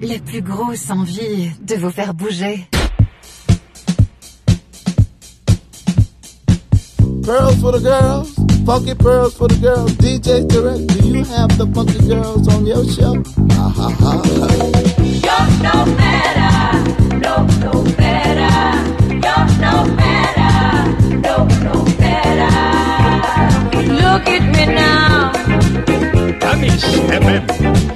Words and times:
la 0.00 0.18
plus 0.18 0.42
grosse 0.42 0.90
envie 0.90 1.50
de 1.62 1.76
vous 1.76 1.90
faire 1.90 2.14
bouger. 2.14 2.66
Pearls 7.24 7.56
for 7.60 7.72
the 7.72 7.80
girls, 7.80 8.34
funky 8.66 8.94
pearls 8.94 9.34
for 9.34 9.48
the 9.48 9.56
girls. 9.56 9.92
DJ 9.92 10.46
Direct, 10.46 10.86
do 10.88 11.08
you 11.08 11.24
have 11.24 11.56
the 11.56 11.66
funky 11.74 11.98
girls 12.06 12.46
on 12.48 12.66
your 12.66 12.84
show? 12.84 13.14
Ha 13.54 13.68
ha 13.68 13.88
ha. 13.98 14.22
You're 15.24 15.48
no 15.62 15.84
better, 15.96 16.52
no 17.16 17.46
no 17.64 17.72
better. 17.96 18.54
You're 19.08 19.46
no 19.64 19.74
better, 19.96 20.52
no 21.24 21.36
no 21.64 21.84
better. 21.96 22.52
Look 23.88 24.28
at 24.28 24.44
me 24.54 24.64
now. 24.74 25.32
Danish 26.40 26.84
FM. 27.08 27.93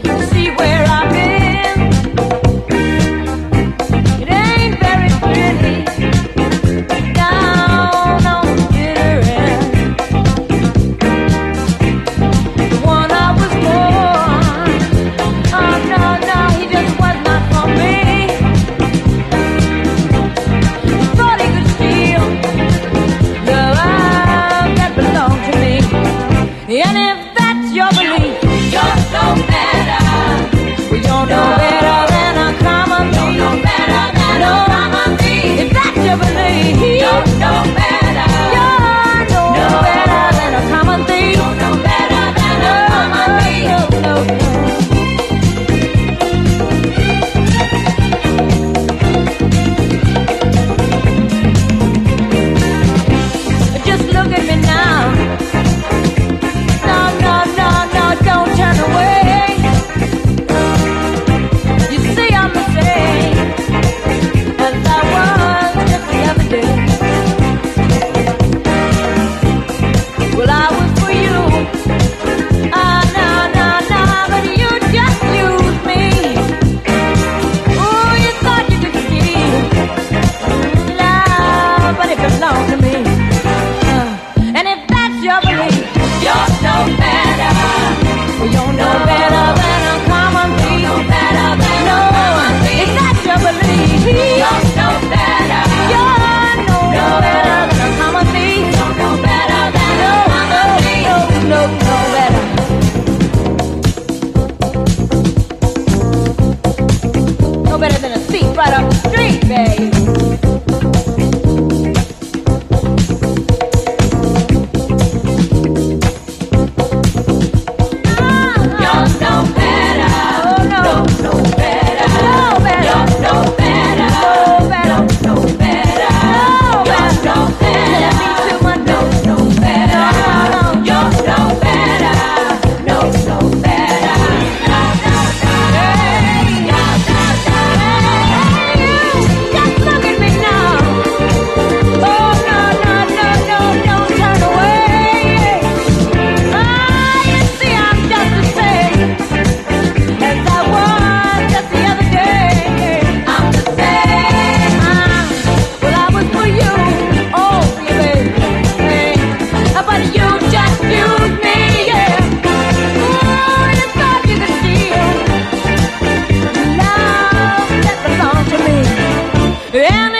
And 169.70 170.17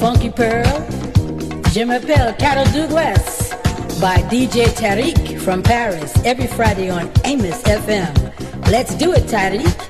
Funky 0.00 0.30
Pearl. 0.30 0.64
Je 1.74 1.84
m'appelle 1.84 2.34
Carol 2.38 2.64
Douglas 2.72 3.50
by 4.00 4.22
DJ 4.30 4.66
Tarek 4.74 5.38
from 5.38 5.62
Paris 5.62 6.12
every 6.24 6.46
Friday 6.46 6.88
on 6.88 7.10
Amos 7.24 7.62
FM. 7.64 8.08
Let's 8.70 8.94
do 8.94 9.12
it, 9.12 9.24
Tarek. 9.24 9.89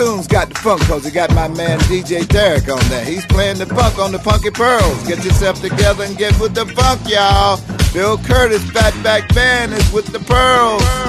Funk 0.00 0.80
cause 0.82 1.04
he 1.04 1.10
got 1.10 1.34
my 1.34 1.48
man 1.48 1.78
DJ 1.80 2.26
Derek 2.26 2.68
on 2.68 2.80
there. 2.88 3.04
He's 3.04 3.26
playing 3.26 3.58
the 3.58 3.66
funk 3.66 3.98
on 3.98 4.12
the 4.12 4.18
Funky 4.18 4.50
Pearls. 4.50 5.06
Get 5.06 5.24
yourself 5.24 5.60
together 5.60 6.04
and 6.04 6.16
get 6.16 6.38
with 6.40 6.54
the 6.54 6.66
funk, 6.66 7.00
y'all. 7.06 7.60
Bill 7.92 8.16
Curtis, 8.18 8.62
Fatback 8.70 9.34
Band 9.34 9.72
is 9.72 9.92
with 9.92 10.06
the 10.06 10.20
Pearls. 10.20 10.99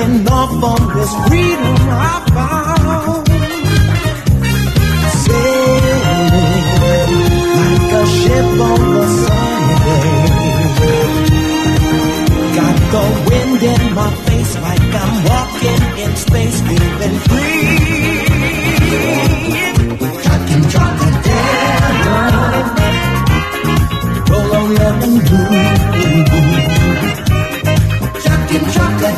Taking 0.00 0.28
off 0.28 0.64
on 0.64 0.80
this 0.96 1.12
freedom 1.28 1.76
I 1.90 2.22
found. 2.34 3.26
Sailing 5.24 6.14
like 7.58 7.92
a 7.92 8.04
ship 8.16 8.48
on 8.68 8.80
the 8.94 9.04
sunny. 9.20 10.08
Got 12.56 12.76
the 12.92 13.02
wind 13.28 13.62
in 13.62 13.82
my 13.94 14.10
face 14.26 14.52
like 14.66 14.94
I'm 15.02 15.14
walking 15.30 15.82
in 16.04 16.12
space, 16.16 16.58
feeling 16.66 17.18
free. 17.28 17.60
Trucking, 20.24 20.64
trucker, 20.72 21.12
down. 21.28 22.62
Roll 24.30 24.52
on 24.56 24.66
lemon 24.74 25.14
blue. 25.26 25.50
Trucking, 28.22 28.66
trucker, 28.72 29.14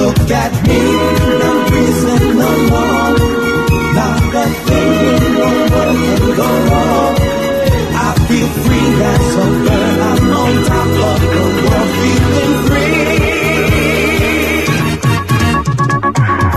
Look 0.00 0.30
at 0.30 0.52
me, 0.66 0.80
I'm 1.48 1.58
breezing 1.68 2.38
along. 2.50 3.16
Not 3.96 4.34
a 4.34 4.46
thing 4.66 4.92
in 5.10 5.22
the 5.34 5.48
world 5.70 5.98
can 6.04 6.24
go 6.40 6.48
wrong. 6.68 7.16
I 7.92 8.08
feel 8.28 8.50
free 8.62 8.90
as 9.12 9.34
a 9.34 9.46
bird. 9.66 10.00
I'm 10.10 10.30
on 10.40 10.54
top 10.68 10.90
of 11.10 11.20
the 11.32 11.42
world, 11.64 11.90
feeling 11.98 12.56
free. 12.66 13.10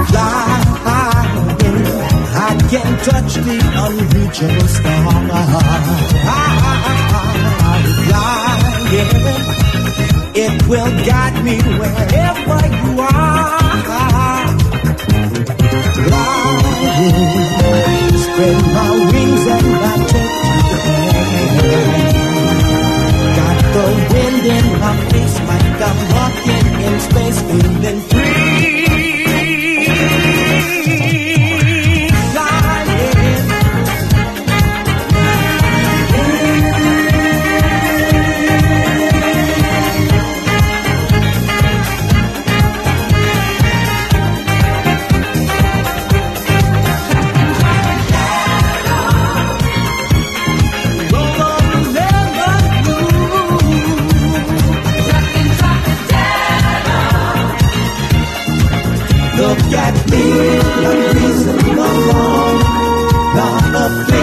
Flying, 0.10 0.68
I 2.36 2.52
can 2.72 2.92
touch 3.08 3.32
the 3.48 3.58
unreachable 3.84 4.70
star. 4.76 5.10
Flying, 8.06 9.53
it 10.36 10.68
will 10.68 10.92
guide 11.06 11.44
me 11.44 11.58
wherever 11.80 12.60
you 12.76 13.00
are. 13.02 13.54
Flying, 17.14 18.18
spread 18.26 18.62
my 18.74 18.90
wings 19.12 19.44
and 19.56 19.70
I 19.76 19.96
take 20.12 20.36
to 20.42 20.54
the 21.58 21.74
air. 21.74 22.14
Got 23.38 23.58
the 23.76 23.86
wind 24.14 24.46
in 24.58 24.66
my 24.80 24.94
face 25.12 25.38
like 25.50 25.80
I'm 25.90 26.00
walking 26.16 26.68
in 26.88 26.96
space, 27.00 27.40
feeling 27.42 28.02
free. 28.10 28.33
Not 63.84 64.23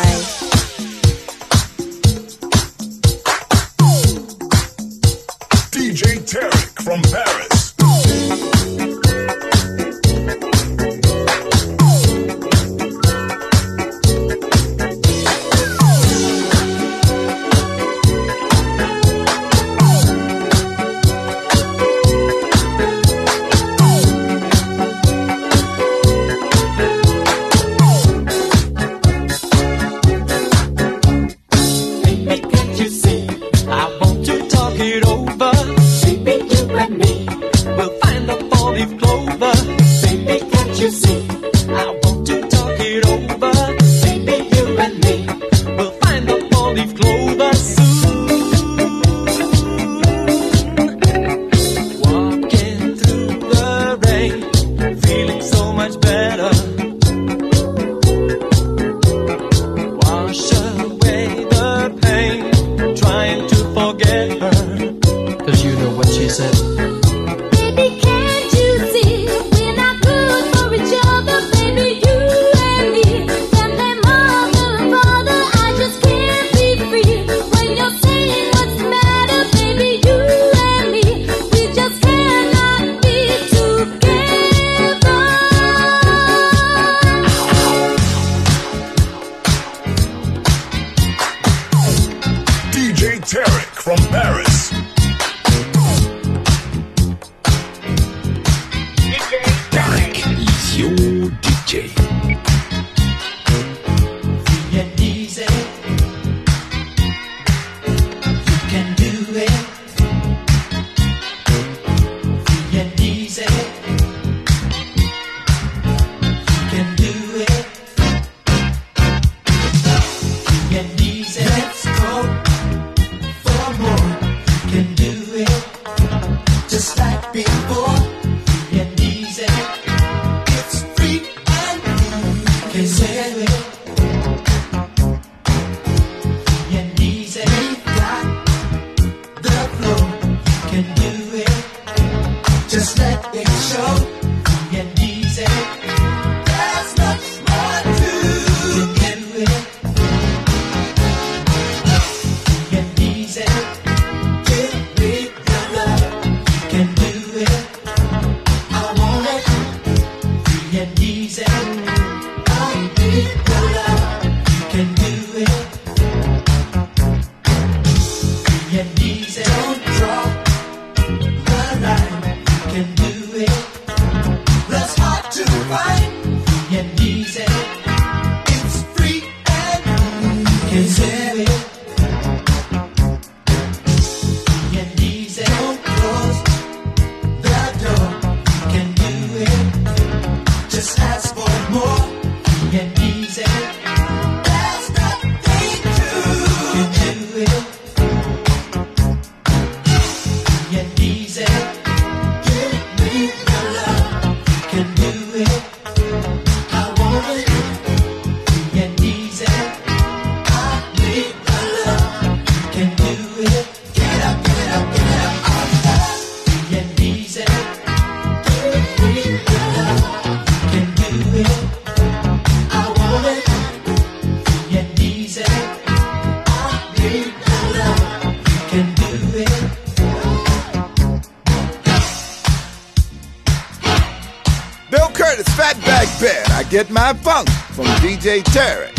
DJ 238.21 238.43
Terry. 238.43 238.90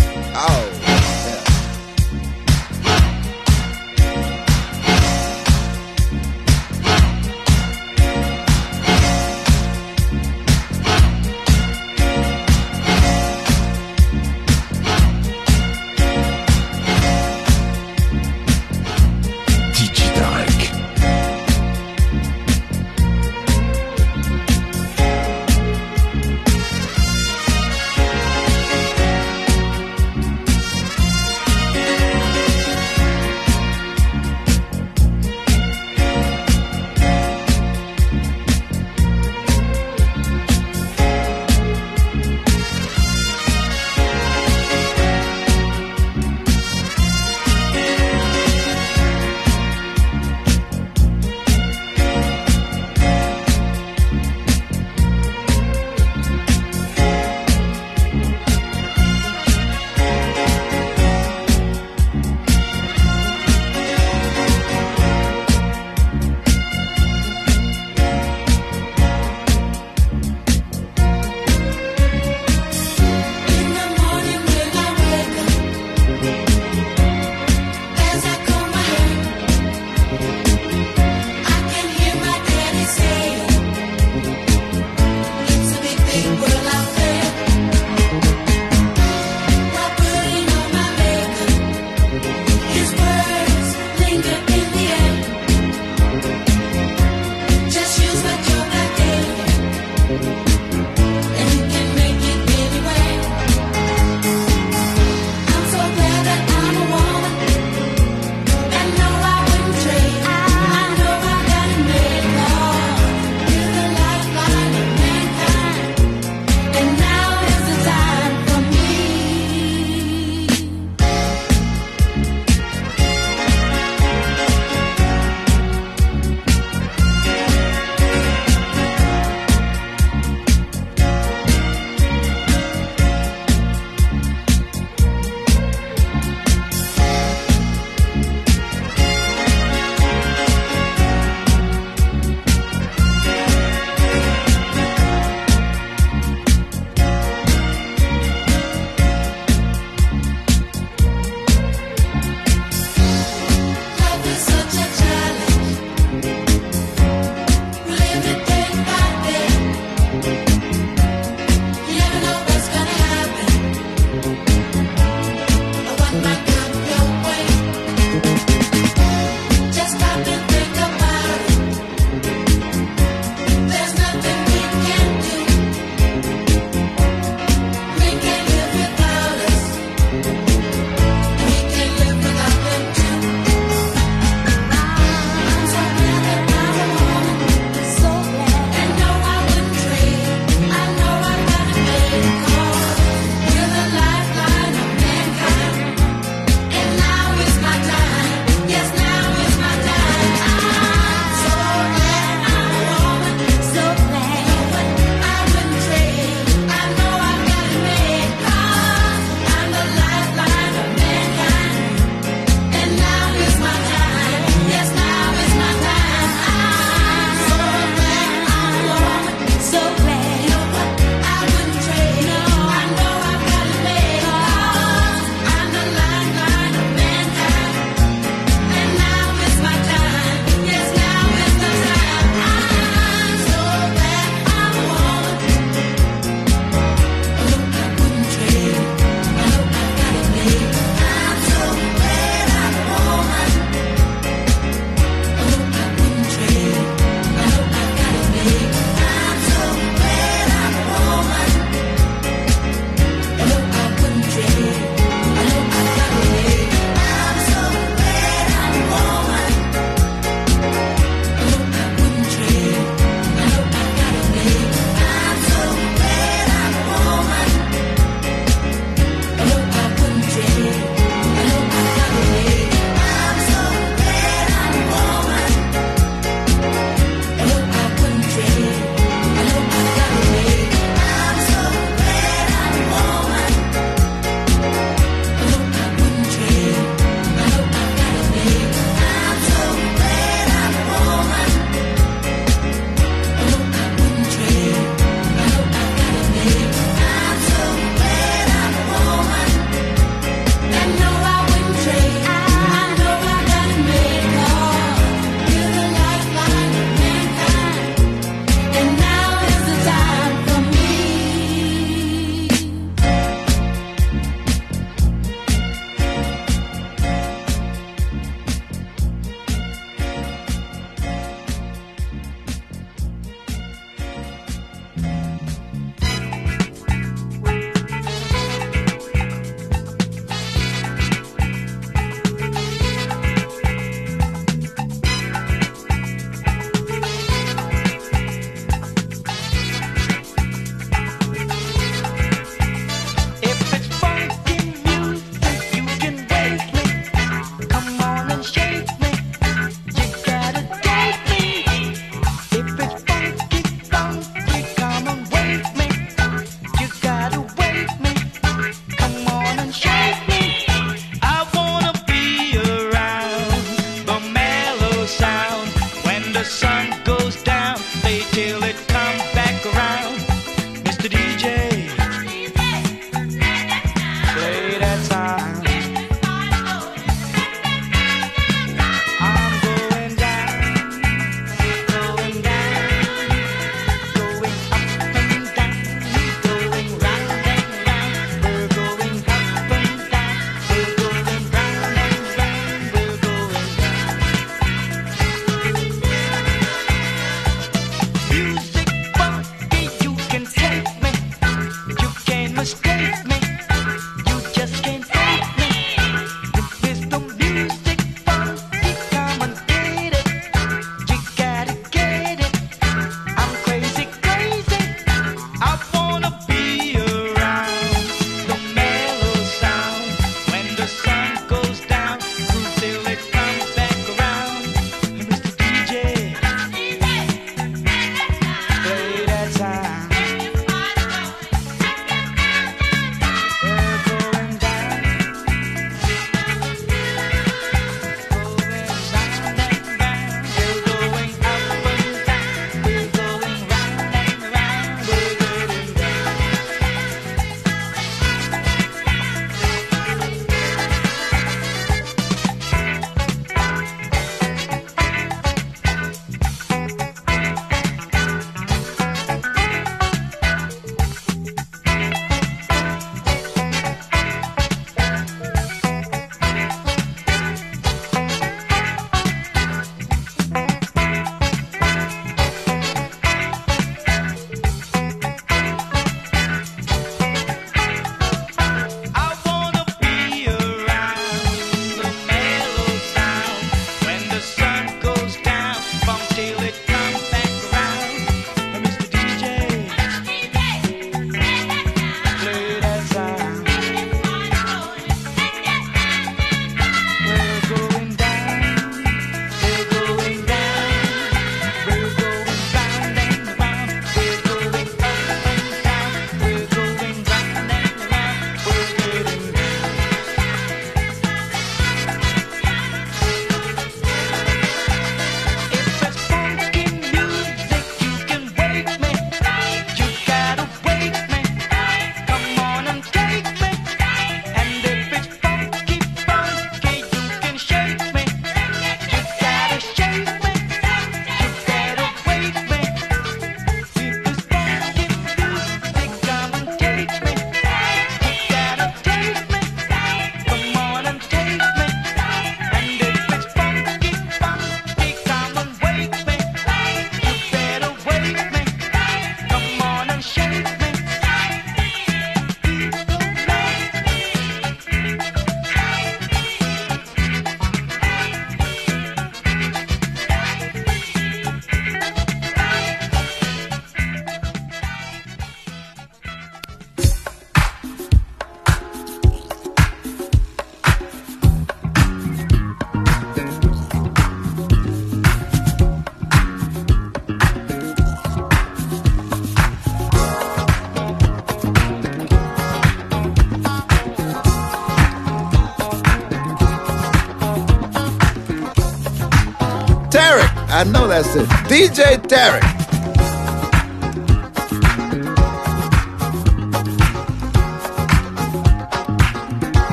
It. 591.13 591.47
DJ 591.69 592.17
Tarek. 592.27 592.72